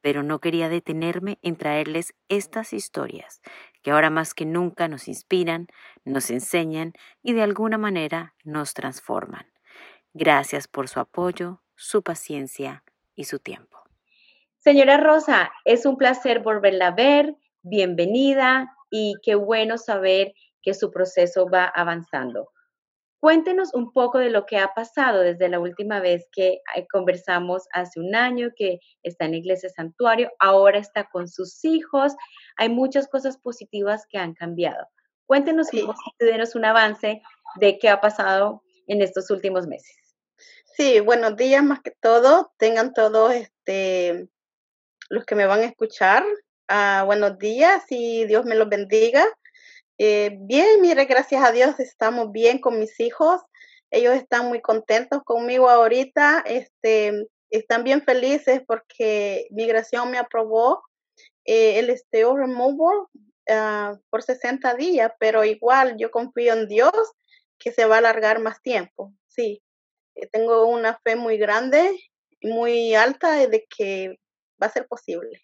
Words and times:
pero 0.00 0.22
no 0.22 0.38
quería 0.38 0.68
detenerme 0.68 1.38
en 1.42 1.56
traerles 1.56 2.14
estas 2.28 2.72
historias 2.72 3.40
que 3.82 3.90
ahora 3.90 4.10
más 4.10 4.34
que 4.34 4.44
nunca 4.44 4.88
nos 4.88 5.08
inspiran, 5.08 5.68
nos 6.04 6.30
enseñan 6.30 6.92
y 7.22 7.32
de 7.32 7.42
alguna 7.42 7.78
manera 7.78 8.34
nos 8.44 8.74
transforman. 8.74 9.46
Gracias 10.12 10.68
por 10.68 10.88
su 10.88 11.00
apoyo, 11.00 11.62
su 11.76 12.02
paciencia 12.02 12.84
y 13.14 13.24
su 13.24 13.38
tiempo. 13.38 13.78
Señora 14.58 14.98
Rosa, 14.98 15.50
es 15.64 15.86
un 15.86 15.96
placer 15.96 16.40
volverla 16.40 16.88
a 16.88 16.94
ver, 16.94 17.36
bienvenida 17.62 18.76
y 18.90 19.14
qué 19.22 19.34
bueno 19.34 19.78
saber 19.78 20.34
que 20.62 20.74
su 20.74 20.90
proceso 20.90 21.48
va 21.48 21.64
avanzando. 21.64 22.50
Cuéntenos 23.20 23.74
un 23.74 23.92
poco 23.92 24.16
de 24.16 24.30
lo 24.30 24.46
que 24.46 24.56
ha 24.56 24.72
pasado 24.72 25.20
desde 25.20 25.50
la 25.50 25.60
última 25.60 26.00
vez 26.00 26.26
que 26.32 26.62
eh, 26.74 26.86
conversamos 26.90 27.68
hace 27.72 28.00
un 28.00 28.14
año, 28.14 28.48
que 28.56 28.80
está 29.02 29.26
en 29.26 29.32
la 29.32 29.36
Iglesia 29.36 29.68
Santuario, 29.68 30.30
ahora 30.38 30.78
está 30.78 31.04
con 31.04 31.28
sus 31.28 31.62
hijos. 31.66 32.14
Hay 32.56 32.70
muchas 32.70 33.08
cosas 33.08 33.36
positivas 33.36 34.06
que 34.08 34.16
han 34.16 34.32
cambiado. 34.32 34.86
Cuéntenos 35.26 35.72
y 35.74 35.86
denos 36.18 36.54
un 36.54 36.64
avance 36.64 37.20
de 37.56 37.78
qué 37.78 37.90
ha 37.90 38.00
pasado 38.00 38.62
en 38.86 39.02
estos 39.02 39.30
últimos 39.30 39.66
meses. 39.66 40.16
Sí, 40.76 41.00
buenos 41.00 41.36
días 41.36 41.62
más 41.62 41.82
que 41.82 41.90
todo. 41.90 42.54
Tengan 42.56 42.94
todos 42.94 43.34
este, 43.34 44.30
los 45.10 45.26
que 45.26 45.34
me 45.34 45.44
van 45.44 45.60
a 45.60 45.66
escuchar. 45.66 46.24
Ah, 46.68 47.02
buenos 47.04 47.38
días 47.38 47.84
y 47.90 48.24
Dios 48.24 48.46
me 48.46 48.54
los 48.54 48.68
bendiga. 48.68 49.26
Eh, 50.02 50.38
bien, 50.40 50.80
mire, 50.80 51.04
gracias 51.04 51.44
a 51.44 51.52
Dios 51.52 51.78
estamos 51.78 52.32
bien 52.32 52.58
con 52.58 52.78
mis 52.78 52.98
hijos. 53.00 53.42
Ellos 53.90 54.14
están 54.14 54.48
muy 54.48 54.62
contentos 54.62 55.22
conmigo 55.24 55.68
ahorita. 55.68 56.42
Este, 56.46 57.28
están 57.50 57.84
bien 57.84 58.02
felices 58.02 58.62
porque 58.66 59.46
migración 59.50 60.10
me 60.10 60.16
aprobó 60.16 60.82
eh, 61.44 61.78
el 61.80 61.90
esteo 61.90 62.34
removal 62.34 63.08
ah, 63.50 63.92
por 64.08 64.22
60 64.22 64.72
días, 64.76 65.12
pero 65.20 65.44
igual 65.44 65.96
yo 65.98 66.10
confío 66.10 66.54
en 66.54 66.66
Dios 66.66 66.94
que 67.58 67.70
se 67.70 67.84
va 67.84 67.96
a 67.96 67.98
alargar 67.98 68.40
más 68.40 68.62
tiempo. 68.62 69.12
Sí, 69.26 69.62
eh, 70.14 70.26
tengo 70.32 70.64
una 70.64 70.98
fe 71.04 71.14
muy 71.14 71.36
grande 71.36 71.94
y 72.40 72.48
muy 72.48 72.94
alta 72.94 73.34
de 73.34 73.66
que 73.68 74.18
va 74.62 74.68
a 74.68 74.72
ser 74.72 74.88
posible. 74.88 75.42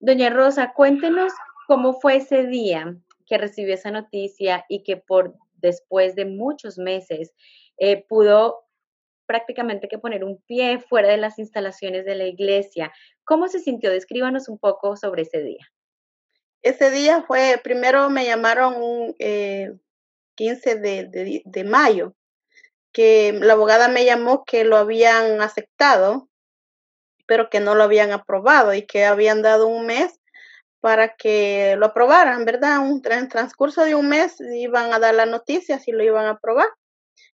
Doña 0.00 0.28
Rosa, 0.30 0.72
cuéntenos 0.74 1.32
¿Cómo 1.66 1.94
fue 1.94 2.16
ese 2.16 2.46
día 2.46 2.96
que 3.26 3.38
recibió 3.38 3.74
esa 3.74 3.90
noticia 3.90 4.64
y 4.68 4.82
que 4.82 4.96
por 4.96 5.34
después 5.54 6.14
de 6.14 6.24
muchos 6.24 6.78
meses 6.78 7.32
eh, 7.78 8.04
pudo 8.08 8.66
prácticamente 9.26 9.88
que 9.88 9.98
poner 9.98 10.24
un 10.24 10.42
pie 10.42 10.80
fuera 10.80 11.08
de 11.08 11.16
las 11.16 11.38
instalaciones 11.38 12.04
de 12.04 12.16
la 12.16 12.26
iglesia? 12.26 12.92
¿Cómo 13.24 13.48
se 13.48 13.60
sintió? 13.60 13.90
Descríbanos 13.90 14.48
un 14.48 14.58
poco 14.58 14.96
sobre 14.96 15.22
ese 15.22 15.42
día. 15.42 15.66
Ese 16.62 16.90
día 16.90 17.22
fue, 17.22 17.60
primero 17.62 18.08
me 18.10 18.24
llamaron 18.24 18.74
un 18.76 19.14
15 19.14 19.80
eh, 20.70 20.74
de, 20.76 21.42
de 21.44 21.64
mayo, 21.64 22.14
que 22.92 23.32
la 23.32 23.54
abogada 23.54 23.88
me 23.88 24.04
llamó 24.04 24.44
que 24.44 24.64
lo 24.64 24.76
habían 24.76 25.40
aceptado, 25.40 26.28
pero 27.26 27.50
que 27.50 27.60
no 27.60 27.74
lo 27.74 27.84
habían 27.84 28.12
aprobado 28.12 28.74
y 28.74 28.82
que 28.82 29.04
habían 29.04 29.42
dado 29.42 29.66
un 29.66 29.86
mes 29.86 30.20
para 30.82 31.14
que 31.14 31.76
lo 31.78 31.86
aprobaran, 31.86 32.44
¿verdad? 32.44 32.80
Un, 32.80 33.00
en 33.08 33.28
transcurso 33.28 33.84
de 33.84 33.94
un 33.94 34.08
mes 34.08 34.40
iban 34.40 34.92
a 34.92 34.98
dar 34.98 35.14
la 35.14 35.26
noticia 35.26 35.78
si 35.78 35.92
lo 35.92 36.02
iban 36.02 36.26
a 36.26 36.30
aprobar. 36.30 36.68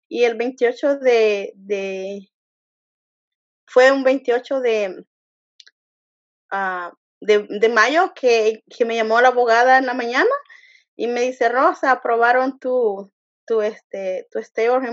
Y 0.10 0.26
el 0.26 0.36
28 0.36 0.98
de, 0.98 1.54
de 1.56 2.30
fue 3.66 3.90
un 3.94 4.04
28 4.04 4.60
de, 4.60 5.06
uh, 6.52 6.94
de, 7.22 7.48
de, 7.50 7.70
mayo 7.70 8.14
que, 8.14 8.66
que, 8.70 8.84
me 8.84 8.98
llamó 8.98 9.22
la 9.22 9.30
abogada 9.30 9.78
en 9.78 9.86
la 9.86 9.94
mañana 9.94 10.30
y 10.98 11.08
me 11.08 11.22
dice, 11.22 11.48
Rosa, 11.48 11.92
aprobaron 11.92 12.60
tu, 12.60 13.14
tu, 13.46 13.62
este, 13.62 14.28
tu 14.30 14.40
stay 14.40 14.68
or. 14.68 14.84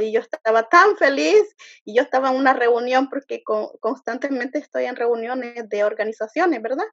Y 0.00 0.12
yo 0.12 0.20
estaba 0.20 0.68
tan 0.68 0.96
feliz 0.96 1.56
y 1.84 1.96
yo 1.96 2.02
estaba 2.02 2.30
en 2.30 2.36
una 2.36 2.52
reunión 2.52 3.10
porque 3.10 3.42
constantemente 3.80 4.60
estoy 4.60 4.84
en 4.84 4.94
reuniones 4.94 5.68
de 5.68 5.82
organizaciones, 5.82 6.62
¿verdad? 6.62 6.86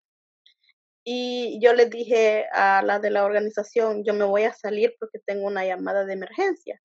Y 1.03 1.59
yo 1.61 1.73
le 1.73 1.87
dije 1.87 2.45
a 2.53 2.81
la 2.81 2.99
de 2.99 3.09
la 3.09 3.25
organización, 3.25 4.03
yo 4.05 4.13
me 4.13 4.25
voy 4.25 4.43
a 4.43 4.53
salir 4.53 4.95
porque 4.99 5.19
tengo 5.19 5.47
una 5.47 5.65
llamada 5.65 6.05
de 6.05 6.13
emergencia. 6.13 6.81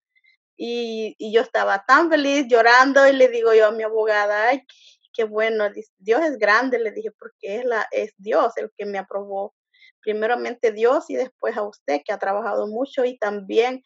Y, 0.57 1.15
y 1.19 1.33
yo 1.33 1.43
estaba 1.43 1.85
tan 1.87 2.11
feliz 2.11 2.47
llorando 2.49 3.07
y 3.07 3.13
le 3.13 3.29
digo 3.29 3.55
yo 3.55 3.67
a 3.67 3.71
mi 3.71 3.85
abogada, 3.85 4.49
ay, 4.49 4.65
qué, 5.13 5.25
bueno, 5.25 5.65
Dios 5.99 6.23
es 6.23 6.39
grande, 6.39 6.79
le 6.79 6.91
dije, 6.93 7.11
porque 7.13 7.57
es, 7.57 7.65
la, 7.65 7.87
es 7.93 8.13
Dios 8.17 8.53
el 8.57 8.71
que 8.77 8.87
me 8.87 8.99
aprobó. 8.99 9.55
Primeramente 10.01 10.73
Dios 10.73 11.11
y 11.11 11.17
después 11.17 11.57
a 11.57 11.63
usted 11.63 12.03
que 12.05 12.13
ha 12.13 12.19
trabajado 12.19 12.67
mucho 12.67 13.05
y 13.05 13.19
también 13.19 13.83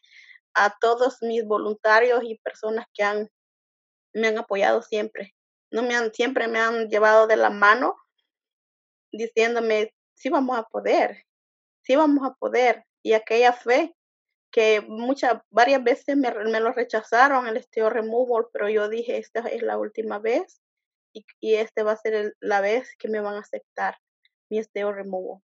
a 0.54 0.75
todos 0.81 1.19
mis 1.22 1.44
voluntarios 1.44 2.22
y 2.22 2.38
personas 2.38 2.87
que 2.94 3.03
han, 3.03 3.28
me 4.12 4.28
han 4.28 4.38
apoyado 4.38 4.82
siempre. 4.82 5.34
No 5.70 5.82
me 5.82 5.94
han, 5.94 6.12
siempre 6.12 6.49
me 6.49 6.59
han 6.59 6.88
llevado 6.88 7.26
de 7.26 7.37
la 7.37 7.50
mano 7.50 7.97
diciéndome, 9.10 9.94
sí 10.15 10.28
vamos 10.28 10.59
a 10.59 10.65
poder, 10.65 11.25
sí 11.83 11.97
vamos 11.97 12.28
a 12.28 12.34
poder. 12.34 12.84
Y 13.03 13.15
aquella 13.15 13.53
fe 13.53 13.95
que 14.53 14.83
muchas, 14.83 15.41
varias 15.50 15.83
veces 15.83 16.17
me, 16.17 16.31
lo 16.31 16.73
rechazaron 16.73 17.47
el 17.49 17.56
esteo 17.56 17.91
removal, 17.91 18.47
pero 18.53 18.69
yo 18.69 18.89
dije, 18.89 19.17
esta 19.17 19.41
es 19.41 19.62
la 19.62 19.78
última 19.78 20.19
vez 20.19 20.61
y, 21.12 21.25
y 21.41 21.55
este 21.55 21.83
va 21.83 21.93
a 21.93 21.97
ser 21.97 22.34
la 22.41 22.61
vez 22.61 22.95
que 22.99 23.09
me 23.09 23.21
van 23.21 23.34
a 23.37 23.41
aceptar 23.41 23.97
mi 24.50 24.59
esteo 24.59 24.93
removal. 24.93 25.41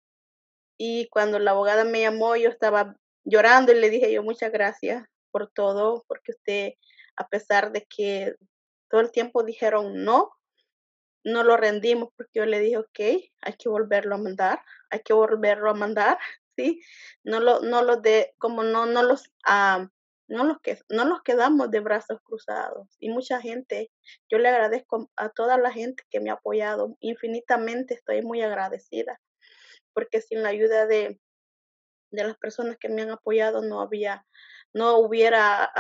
Y 0.77 1.09
cuando 1.09 1.37
la 1.39 1.51
abogada 1.51 1.83
me 1.83 2.01
llamó, 2.01 2.35
yo 2.35 2.49
estaba 2.49 2.95
llorando 3.25 3.71
y 3.71 3.79
le 3.79 3.89
dije 3.89 4.11
yo 4.11 4.23
muchas 4.23 4.51
gracias 4.51 5.05
por 5.31 5.51
todo, 5.51 6.03
porque 6.07 6.31
usted, 6.31 6.73
a 7.17 7.27
pesar 7.27 7.71
de 7.71 7.85
que 7.85 8.35
todo 8.89 9.01
el 9.01 9.11
tiempo 9.11 9.43
dijeron 9.43 10.03
no, 10.03 10.31
no 11.23 11.43
lo 11.43 11.57
rendimos 11.57 12.09
porque 12.15 12.39
yo 12.39 12.45
le 12.45 12.59
dije, 12.59 12.77
ok, 12.77 12.99
hay 13.41 13.53
que 13.57 13.69
volverlo 13.69 14.15
a 14.15 14.19
mandar, 14.19 14.61
hay 14.89 15.01
que 15.01 15.13
volverlo 15.13 15.69
a 15.69 15.73
mandar, 15.73 16.17
¿sí? 16.55 16.81
No 17.23 17.39
lo, 17.39 17.61
no 17.61 17.83
lo 17.83 17.97
de, 17.97 18.33
como 18.37 18.63
no, 18.63 18.85
no 18.85 19.03
los, 19.03 19.31
ah, 19.45 19.87
no 20.27 20.43
los 20.43 20.59
que, 20.61 20.79
no 20.89 21.05
los 21.05 21.21
quedamos 21.23 21.71
de 21.71 21.79
brazos 21.79 22.19
cruzados. 22.23 22.87
Y 22.99 23.09
mucha 23.09 23.41
gente, 23.41 23.91
yo 24.29 24.37
le 24.37 24.49
agradezco 24.49 25.09
a 25.15 25.29
toda 25.29 25.57
la 25.57 25.71
gente 25.71 26.03
que 26.09 26.19
me 26.19 26.29
ha 26.29 26.33
apoyado, 26.33 26.97
infinitamente 26.99 27.93
estoy 27.95 28.21
muy 28.21 28.41
agradecida, 28.41 29.19
porque 29.93 30.21
sin 30.21 30.43
la 30.43 30.49
ayuda 30.49 30.85
de, 30.87 31.19
de 32.11 32.23
las 32.23 32.37
personas 32.37 32.77
que 32.77 32.89
me 32.89 33.01
han 33.01 33.11
apoyado 33.11 33.61
no 33.61 33.81
había, 33.81 34.25
no 34.73 34.97
hubiera 34.97 35.71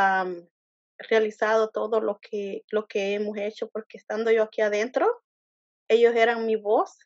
realizado 0.97 1.69
todo 1.69 1.99
lo 2.01 2.19
que, 2.19 2.63
lo 2.71 2.87
que 2.87 3.13
hemos 3.13 3.37
hecho, 3.37 3.69
porque 3.69 3.97
estando 3.97 4.31
yo 4.31 4.43
aquí 4.43 4.61
adentro, 4.61 5.22
ellos 5.93 6.15
eran 6.15 6.45
mi 6.45 6.55
voz, 6.55 6.97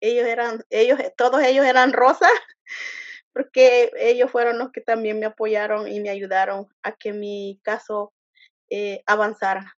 ellos 0.00 0.26
eran, 0.26 0.64
ellos, 0.70 0.98
todos 1.16 1.42
ellos 1.42 1.64
eran 1.66 1.92
rosas, 1.92 2.30
porque 3.32 3.90
ellos 3.98 4.30
fueron 4.30 4.58
los 4.58 4.70
que 4.70 4.80
también 4.80 5.18
me 5.18 5.26
apoyaron 5.26 5.88
y 5.88 6.00
me 6.00 6.10
ayudaron 6.10 6.68
a 6.82 6.92
que 6.92 7.12
mi 7.12 7.60
caso 7.62 8.12
eh, 8.70 9.02
avanzara. 9.06 9.76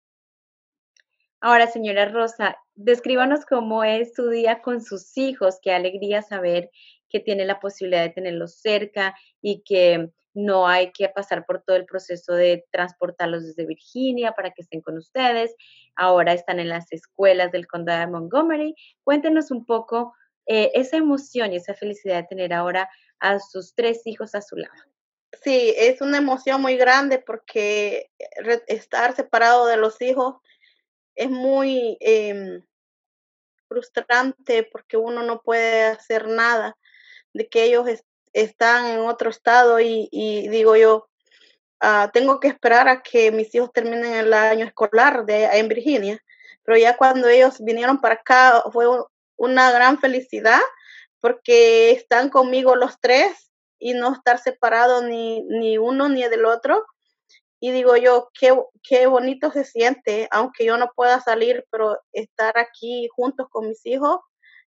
Ahora, 1.42 1.68
señora 1.68 2.10
Rosa, 2.10 2.58
descríbanos 2.74 3.46
cómo 3.46 3.84
es 3.84 4.16
su 4.16 4.30
día 4.30 4.62
con 4.62 4.82
sus 4.82 5.16
hijos. 5.18 5.60
Qué 5.62 5.72
alegría 5.72 6.22
saber 6.22 6.72
que 7.10 7.20
tiene 7.20 7.46
la 7.46 7.60
posibilidad 7.60 8.02
de 8.02 8.10
tenerlos 8.10 8.60
cerca 8.60 9.16
y 9.42 9.62
que 9.64 10.10
no 10.36 10.68
hay 10.68 10.92
que 10.92 11.10
pasar 11.10 11.46
por 11.46 11.64
todo 11.64 11.78
el 11.78 11.86
proceso 11.86 12.34
de 12.34 12.66
transportarlos 12.72 13.46
desde 13.46 13.66
Virginia 13.66 14.34
para 14.34 14.52
que 14.52 14.62
estén 14.62 14.82
con 14.82 14.98
ustedes. 14.98 15.56
Ahora 15.96 16.34
están 16.34 16.60
en 16.60 16.70
las 16.70 16.92
escuelas 16.92 17.52
del 17.52 17.68
condado 17.68 18.02
de 18.02 18.08
Montgomery. 18.08 18.76
Cuéntenos 19.04 19.50
un 19.50 19.66
poco 19.66 20.14
eh, 20.46 20.72
esa 20.76 20.98
emoción 20.98 21.54
y 21.54 21.56
esa 21.56 21.74
felicidad 21.74 22.18
de 22.18 22.28
tener 22.28 22.54
ahora 22.54 22.90
a 23.20 23.40
sus 23.40 23.74
tres 23.74 24.06
hijos 24.06 24.36
a 24.36 24.42
su 24.42 24.58
lado. 24.58 24.76
Sí, 25.42 25.74
es 25.78 26.02
una 26.02 26.18
emoción 26.18 26.62
muy 26.62 26.76
grande 26.76 27.20
porque 27.20 28.12
estar 28.68 29.16
separado 29.16 29.66
de 29.68 29.78
los 29.78 30.02
hijos 30.02 30.36
es 31.16 31.30
muy 31.30 31.98
em, 32.02 32.62
frustrante 33.68 34.64
porque 34.64 34.98
uno 34.98 35.24
no 35.24 35.42
puede 35.42 35.84
hacer 35.84 36.28
nada, 36.28 36.78
de 37.34 37.48
que 37.48 37.64
ellos 37.64 37.88
están 38.36 38.88
en 38.88 39.00
otro 39.00 39.30
estado 39.30 39.80
y, 39.80 40.10
digo 40.50 40.76
yo, 40.76 41.08
ah, 41.80 42.12
tengo 42.14 42.40
que 42.40 42.50
esperar 42.50 42.88
a 42.90 43.02
que 43.02 43.32
mis 43.32 43.56
hijos 43.56 43.72
terminen 43.72 44.14
el 44.14 44.34
año 44.34 44.66
escolar 44.66 45.26
de, 45.26 45.46
en 45.46 45.70
Virginia, 45.70 46.22
pero 46.64 46.78
ya 46.78 46.98
cuando 46.98 47.30
ellos 47.30 47.56
vinieron 47.60 48.02
para 48.02 48.16
acá 48.16 48.62
fue 48.74 48.86
una 49.38 49.72
gran 49.72 50.00
felicidad 50.00 50.60
porque 51.22 51.92
están 51.92 52.30
conmigo 52.30 52.76
los 52.76 53.00
tres 53.00 53.52
y 53.80 53.94
no 53.94 54.14
estar 54.14 54.38
separados 54.40 55.04
ni, 55.04 55.42
ni 55.44 55.78
uno 55.78 56.10
ni 56.10 56.24
del 56.24 56.46
otro. 56.46 56.86
Y 57.62 57.72
digo 57.72 57.96
yo, 57.96 58.30
qué, 58.38 58.54
qué 58.84 59.08
bonito 59.08 59.50
se 59.50 59.64
siente, 59.64 60.28
aunque 60.30 60.66
yo 60.66 60.78
no 60.78 60.92
pueda 60.94 61.22
salir, 61.22 61.66
pero 61.72 61.98
estar 62.12 62.58
aquí 62.58 63.08
juntos 63.16 63.48
con 63.50 63.70
mis 63.70 63.86
hijos 63.86 64.20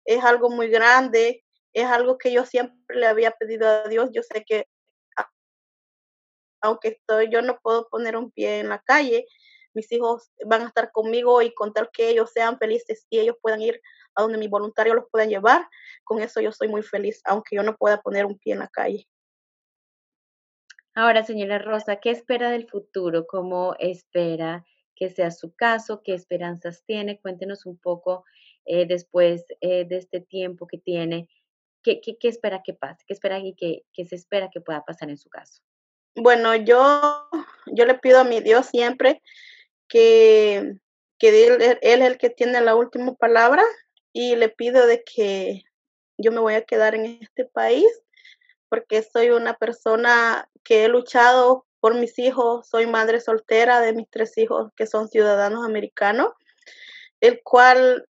es 0.06 0.24
algo 0.24 0.50
muy 0.50 0.70
grande, 0.70 1.44
es 1.82 1.86
algo 1.86 2.18
que 2.18 2.32
yo 2.32 2.44
siempre 2.44 2.98
le 2.98 3.06
había 3.06 3.32
pedido 3.32 3.68
a 3.68 3.88
Dios. 3.88 4.10
Yo 4.12 4.24
sé 4.24 4.44
que 4.46 4.66
aunque 6.62 6.88
estoy, 6.90 7.30
yo 7.30 7.42
no 7.44 7.60
puedo 7.62 7.88
poner 7.90 8.18
un 8.18 8.32
pie 8.32 8.60
en 8.60 8.70
la 8.70 8.80
calle, 8.80 9.28
mis 9.76 9.92
hijos 9.92 10.32
van 10.46 10.64
a 10.64 10.68
estar 10.68 10.92
conmigo 10.92 11.42
y 11.44 11.54
con 11.54 11.72
tal 11.72 11.90
que 11.94 12.10
ellos 12.10 12.32
sean 12.32 12.58
felices 12.58 13.06
y 13.12 13.20
ellos 13.20 13.36
puedan 13.42 13.62
ir 13.62 13.80
a 14.16 14.24
donde 14.24 14.40
mi 14.40 14.48
voluntario 14.48 14.96
los 14.96 15.06
puedan 15.12 15.30
llevar, 15.30 15.68
con 16.04 16.20
eso 16.20 16.42
yo 16.42 16.52
soy 16.52 16.68
muy 16.68 16.82
feliz, 16.82 17.22
aunque 17.26 17.56
yo 17.56 17.62
no 17.62 17.78
pueda 17.78 18.02
poner 18.02 18.26
un 18.26 18.40
pie 18.40 18.54
en 18.54 18.60
la 18.60 18.68
calle. 18.70 19.08
Ahora, 20.96 21.24
señora 21.24 21.60
Rosa, 21.60 21.98
¿qué 21.98 22.10
espera 22.10 22.50
del 22.50 22.68
futuro? 22.68 23.28
¿Cómo 23.28 23.76
espera 23.78 24.66
que 24.96 25.12
sea 25.12 25.30
su 25.30 25.54
caso? 25.56 26.02
¿Qué 26.04 26.16
esperanzas 26.16 26.84
tiene? 26.88 27.22
Cuéntenos 27.22 27.68
un 27.68 27.78
poco 27.78 28.26
eh, 28.66 28.88
después 28.88 29.46
eh, 29.62 29.86
de 29.86 29.98
este 29.98 30.22
tiempo 30.22 30.66
que 30.66 30.80
tiene. 30.80 31.30
¿Qué, 31.96 32.18
qué, 32.20 32.28
espera 32.28 32.62
que 32.64 32.74
pase? 32.74 33.04
¿Qué 33.08 33.14
espera 33.14 33.40
y 33.40 33.54
qué, 33.54 33.86
qué 33.94 34.04
se 34.04 34.16
espera 34.16 34.50
que 34.52 34.60
pueda 34.60 34.84
pasar 34.84 35.10
en 35.10 35.18
su 35.18 35.30
caso? 35.30 35.62
Bueno, 36.16 36.54
yo, 36.56 37.30
yo 37.68 37.86
le 37.86 37.96
pido 37.96 38.20
a 38.20 38.24
mi 38.26 38.42
Dios 38.42 38.66
siempre 38.66 39.22
que, 39.88 40.74
que 41.18 41.48
él, 41.48 41.62
él, 41.62 41.80
es 41.82 42.02
el 42.02 42.18
que 42.18 42.30
tiene 42.30 42.60
la 42.60 42.76
última 42.76 43.14
palabra 43.16 43.64
y 44.12 44.36
le 44.36 44.50
pido 44.50 44.86
de 44.86 45.04
que 45.04 45.64
yo 46.18 46.32
me 46.34 46.40
voy 46.40 46.56
a 46.56 46.66
quedar 46.66 46.94
en 46.96 47.20
este 47.22 47.46
país 47.46 47.88
porque 48.68 49.02
soy 49.02 49.30
una 49.30 49.54
persona 49.54 50.50
que 50.66 50.84
he 50.84 50.88
luchado 50.90 51.66
por 51.80 51.96
mis 51.96 52.20
hijos, 52.20 52.68
soy 52.68 52.86
madre 52.86 53.22
soltera 53.22 53.80
de 53.80 53.94
mis 53.94 54.10
tres 54.10 54.38
hijos 54.38 54.72
que 54.76 54.88
son 54.88 55.08
ciudadanos 55.08 55.64
americanos, 55.64 56.34
el 57.22 57.42
cual 57.44 58.06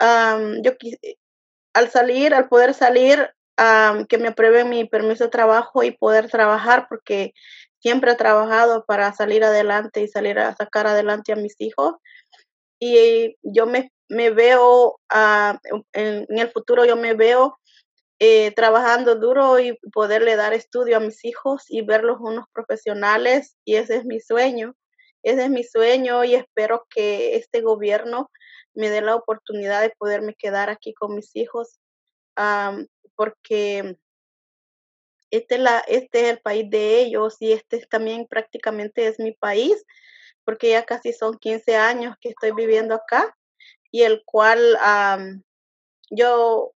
yo 0.00 0.72
al 1.74 1.90
salir, 1.90 2.34
al 2.34 2.48
poder 2.48 2.74
salir, 2.74 3.30
que 4.08 4.18
me 4.18 4.28
aprueben 4.28 4.70
mi 4.70 4.86
permiso 4.86 5.24
de 5.24 5.30
trabajo 5.30 5.82
y 5.82 5.90
poder 5.90 6.30
trabajar, 6.30 6.86
porque 6.88 7.34
siempre 7.78 8.12
he 8.12 8.16
trabajado 8.16 8.84
para 8.86 9.12
salir 9.12 9.44
adelante 9.44 10.00
y 10.00 10.08
salir 10.08 10.38
a 10.38 10.54
sacar 10.56 10.86
adelante 10.86 11.32
a 11.32 11.36
mis 11.36 11.56
hijos. 11.58 11.94
Y 12.80 13.36
yo 13.42 13.66
me, 13.66 13.92
me 14.08 14.30
veo, 14.30 14.98
en, 15.12 16.26
en, 16.28 16.38
el 16.38 16.50
futuro 16.50 16.86
yo 16.86 16.96
me 16.96 17.12
veo 17.12 17.58
eh, 18.18 18.52
trabajando 18.52 19.14
duro 19.16 19.60
y 19.60 19.78
poderle 19.92 20.36
dar 20.36 20.54
estudio 20.54 20.96
a 20.96 21.00
mis 21.00 21.24
hijos 21.24 21.64
y 21.68 21.82
verlos 21.82 22.18
unos 22.20 22.46
profesionales 22.52 23.56
y 23.64 23.76
ese 23.76 23.96
es 23.96 24.04
mi 24.04 24.20
sueño. 24.20 24.74
Ese 25.22 25.44
es 25.44 25.50
mi 25.50 25.64
sueño 25.64 26.24
y 26.24 26.34
espero 26.34 26.86
que 26.88 27.36
este 27.36 27.60
gobierno 27.60 28.30
me 28.74 28.90
dé 28.90 29.00
la 29.00 29.16
oportunidad 29.16 29.82
de 29.82 29.94
poderme 29.98 30.34
quedar 30.34 30.70
aquí 30.70 30.94
con 30.94 31.14
mis 31.14 31.34
hijos 31.36 31.80
porque 33.16 33.98
este, 35.30 35.58
la, 35.58 35.80
este 35.80 36.22
es 36.22 36.28
el 36.30 36.40
país 36.40 36.70
de 36.70 37.00
ellos 37.00 37.36
y 37.40 37.52
este 37.52 37.84
también 37.86 38.26
prácticamente 38.26 39.06
es 39.06 39.18
mi 39.18 39.32
país 39.32 39.84
porque 40.44 40.70
ya 40.70 40.84
casi 40.84 41.12
son 41.12 41.38
15 41.38 41.76
años 41.76 42.16
que 42.20 42.30
estoy 42.30 42.52
viviendo 42.52 42.94
acá 42.94 43.36
y 43.92 44.02
el 44.02 44.22
cual 44.24 44.78
yo 46.10 46.72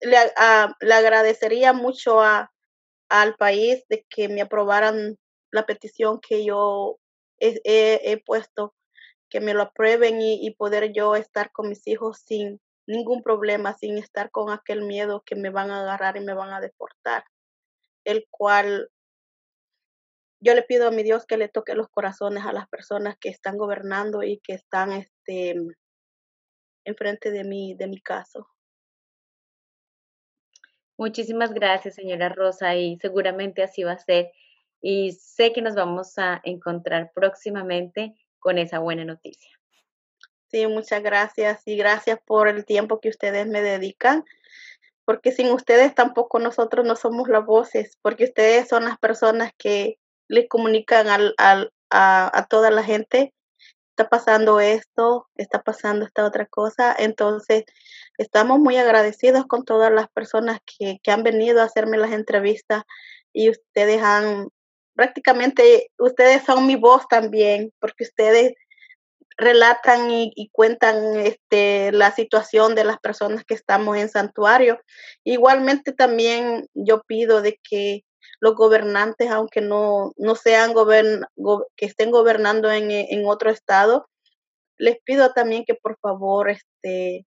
le, 0.00 0.16
agradecería 0.16 1.72
mucho 1.72 2.20
a, 2.20 2.52
al 3.08 3.34
país 3.36 3.84
de 3.88 4.04
que 4.08 4.28
me 4.28 4.42
aprobaran 4.42 5.18
la 5.50 5.66
petición 5.66 6.20
que 6.20 6.44
yo 6.44 6.98
he, 7.38 8.22
puesto, 8.24 8.74
que 9.32 9.40
me 9.40 9.54
lo 9.54 9.62
aprueben 9.62 10.20
y, 10.20 10.50
poder 10.56 10.92
yo 10.92 11.16
estar 11.16 11.52
con 11.52 11.70
mis 11.70 11.86
hijos 11.88 12.18
sin 12.18 12.60
ningún 12.86 13.22
problema, 13.22 13.72
sin 13.72 13.96
estar 13.96 14.30
con 14.30 14.50
aquel 14.50 14.82
miedo 14.82 15.22
que 15.24 15.36
me 15.36 15.48
van 15.48 15.70
a 15.70 15.80
agarrar 15.80 16.18
y 16.18 16.20
me 16.20 16.34
van 16.34 16.52
a 16.52 16.60
deportar, 16.60 17.24
el 18.04 18.26
cual 18.28 18.90
yo 20.38 20.54
le 20.54 20.62
pido 20.62 20.86
a 20.86 20.90
mi 20.90 21.02
Dios 21.02 21.24
que 21.24 21.38
le 21.38 21.48
toque 21.48 21.74
los 21.74 21.88
corazones 21.88 22.44
a 22.44 22.52
las 22.52 22.68
personas 22.68 23.16
que 23.18 23.30
están 23.30 23.56
gobernando 23.56 24.22
y 24.22 24.38
que 24.40 24.52
están 24.52 24.92
este 24.92 25.56
enfrente 26.84 27.30
de 27.30 27.44
mí, 27.44 27.74
de 27.74 27.86
mi 27.86 28.02
caso. 28.02 28.46
Muchísimas 30.98 31.54
gracias, 31.54 31.94
señora 31.94 32.28
Rosa, 32.28 32.76
y 32.76 32.98
seguramente 32.98 33.62
así 33.62 33.82
va 33.82 33.92
a 33.92 33.98
ser. 33.98 34.30
Y 34.82 35.12
sé 35.12 35.54
que 35.54 35.62
nos 35.62 35.74
vamos 35.74 36.18
a 36.18 36.38
encontrar 36.44 37.12
próximamente 37.14 38.14
con 38.42 38.58
esa 38.58 38.80
buena 38.80 39.04
noticia. 39.04 39.50
Sí, 40.48 40.66
muchas 40.66 41.02
gracias 41.02 41.62
y 41.64 41.76
gracias 41.76 42.18
por 42.26 42.48
el 42.48 42.66
tiempo 42.66 43.00
que 43.00 43.08
ustedes 43.08 43.46
me 43.46 43.62
dedican, 43.62 44.24
porque 45.06 45.32
sin 45.32 45.50
ustedes 45.50 45.94
tampoco 45.94 46.38
nosotros 46.38 46.84
no 46.84 46.96
somos 46.96 47.28
las 47.28 47.46
voces, 47.46 47.96
porque 48.02 48.24
ustedes 48.24 48.68
son 48.68 48.84
las 48.84 48.98
personas 48.98 49.52
que 49.56 49.98
le 50.28 50.48
comunican 50.48 51.08
al, 51.08 51.34
a, 51.38 51.68
a 51.90 52.46
toda 52.46 52.70
la 52.70 52.82
gente 52.82 53.32
está 53.92 54.08
pasando 54.08 54.60
esto, 54.60 55.28
está 55.36 55.62
pasando 55.62 56.04
esta 56.06 56.24
otra 56.24 56.46
cosa. 56.46 56.94
Entonces, 56.98 57.64
estamos 58.18 58.58
muy 58.58 58.76
agradecidos 58.76 59.46
con 59.46 59.64
todas 59.64 59.92
las 59.92 60.08
personas 60.08 60.60
que, 60.64 60.98
que 61.02 61.10
han 61.10 61.22
venido 61.22 61.60
a 61.60 61.64
hacerme 61.64 61.98
las 61.98 62.12
entrevistas 62.12 62.84
y 63.32 63.50
ustedes 63.50 64.02
han, 64.02 64.48
prácticamente, 64.94 65.90
ustedes 65.98 66.44
son 66.44 66.66
mi 66.66 66.76
voz 66.76 67.06
también, 67.08 67.72
porque 67.80 68.04
ustedes 68.04 68.54
relatan 69.36 70.10
y, 70.10 70.50
cuentan 70.52 71.16
este, 71.16 71.92
la 71.92 72.12
situación 72.12 72.74
de 72.74 72.84
las 72.84 72.98
personas 72.98 73.44
que 73.44 73.54
estamos 73.54 73.96
en 73.96 74.08
santuario. 74.08 74.80
Igualmente 75.24 75.92
también 75.92 76.68
yo 76.74 77.02
pido 77.02 77.42
de 77.42 77.58
que 77.68 78.04
los 78.40 78.54
gobernantes, 78.54 79.30
aunque 79.30 79.60
no, 79.60 80.12
no 80.16 80.34
sean 80.34 80.72
gobern, 80.72 81.24
que 81.76 81.86
estén 81.86 82.10
gobernando 82.10 82.70
en, 82.70 82.90
en, 82.90 83.26
otro 83.26 83.50
estado, 83.50 84.08
les 84.78 84.98
pido 85.04 85.32
también 85.32 85.64
que 85.64 85.74
por 85.74 85.96
favor 85.98 86.50
este, 86.50 87.26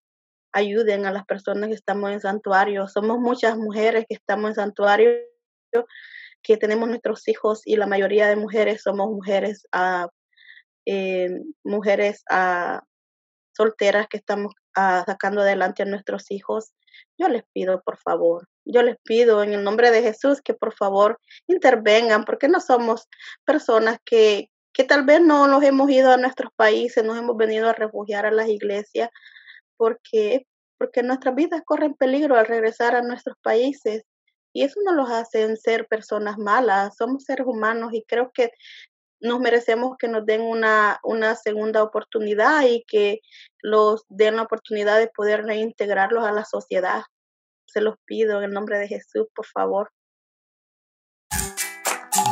ayuden 0.51 1.05
a 1.05 1.11
las 1.11 1.25
personas 1.25 1.69
que 1.69 1.75
estamos 1.75 2.11
en 2.11 2.21
santuario. 2.21 2.87
Somos 2.87 3.19
muchas 3.19 3.57
mujeres 3.57 4.05
que 4.07 4.15
estamos 4.15 4.49
en 4.49 4.55
santuario, 4.55 5.09
que 6.45 6.57
tenemos 6.57 6.87
nuestros 6.87 7.27
hijos 7.27 7.63
y 7.65 7.75
la 7.75 7.87
mayoría 7.87 8.27
de 8.27 8.35
mujeres 8.35 8.83
somos 8.83 9.09
mujeres, 9.09 9.65
uh, 9.75 10.07
mujeres 11.63 12.23
uh, 12.31 12.79
solteras 13.57 14.07
que 14.07 14.17
estamos 14.17 14.53
uh, 14.77 15.03
sacando 15.07 15.41
adelante 15.41 15.81
a 15.81 15.87
nuestros 15.87 16.29
hijos. 16.29 16.71
Yo 17.17 17.29
les 17.29 17.43
pido, 17.51 17.81
por 17.81 17.97
favor, 17.97 18.47
yo 18.63 18.83
les 18.83 18.97
pido 19.03 19.41
en 19.41 19.53
el 19.53 19.63
nombre 19.63 19.89
de 19.89 20.03
Jesús 20.03 20.39
que 20.39 20.53
por 20.53 20.75
favor 20.75 21.19
intervengan, 21.47 22.25
porque 22.25 22.47
no 22.47 22.59
somos 22.59 23.07
personas 23.43 23.97
que, 24.05 24.51
que 24.71 24.83
tal 24.83 25.03
vez 25.03 25.21
no 25.21 25.47
nos 25.47 25.63
hemos 25.63 25.89
ido 25.89 26.11
a 26.11 26.17
nuestros 26.17 26.51
países, 26.55 27.03
nos 27.03 27.17
hemos 27.17 27.35
venido 27.37 27.67
a 27.67 27.73
refugiar 27.73 28.27
a 28.27 28.31
las 28.31 28.49
iglesias, 28.49 29.09
porque, 29.77 30.45
porque 30.77 31.01
nuestras 31.01 31.33
vidas 31.33 31.63
corren 31.65 31.95
peligro 31.95 32.37
al 32.37 32.45
regresar 32.45 32.95
a 32.95 33.01
nuestros 33.01 33.35
países. 33.41 34.03
Y 34.55 34.63
eso 34.63 34.79
no 34.85 34.93
los 34.93 35.09
hace 35.09 35.55
ser 35.57 35.85
personas 35.87 36.37
malas, 36.37 36.95
somos 36.97 37.25
seres 37.25 37.45
humanos 37.45 37.91
y 37.93 38.05
creo 38.07 38.31
que 38.33 38.51
nos 39.19 39.39
merecemos 39.39 39.97
que 39.99 40.07
nos 40.07 40.25
den 40.25 40.41
una, 40.41 40.99
una 41.03 41.35
segunda 41.35 41.83
oportunidad 41.83 42.63
y 42.63 42.83
que 42.87 43.19
los 43.61 44.05
den 44.07 44.37
la 44.37 44.43
oportunidad 44.43 44.97
de 44.99 45.11
poder 45.13 45.43
reintegrarlos 45.43 46.25
a 46.25 46.31
la 46.31 46.45
sociedad 46.45 47.03
se 47.75 47.81
los 47.81 47.95
pido 48.05 48.37
en 48.37 48.45
el 48.45 48.51
nombre 48.51 48.79
de 48.79 48.87
Jesús, 48.87 49.27
por 49.35 49.45
favor. 49.45 49.91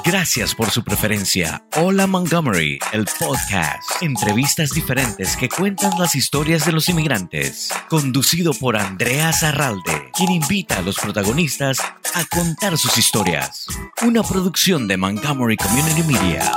Gracias 0.06 0.54
por 0.54 0.70
su 0.70 0.84
preferencia. 0.84 1.64
Hola 1.78 2.08
Montgomery, 2.08 2.78
el 2.92 3.06
podcast. 3.20 4.02
Entrevistas 4.02 4.72
diferentes 4.72 5.38
que 5.38 5.48
cuentan 5.48 5.98
las 5.98 6.16
historias 6.16 6.66
de 6.66 6.74
los 6.74 6.90
inmigrantes. 6.90 7.70
Conducido 7.88 8.54
por 8.54 8.76
Andrea 8.76 9.32
Zarralde, 9.32 10.12
quien 10.14 10.32
invita 10.32 10.80
a 10.80 10.82
los 10.82 10.98
protagonistas 10.98 11.80
a 11.80 12.26
contar 12.26 12.78
sus 12.78 12.98
historias. 12.98 13.66
Una 14.02 14.24
producción 14.24 14.90
de 14.90 14.98
Montgomery 14.98 15.56
Community 15.56 16.04
Media. 16.04 16.52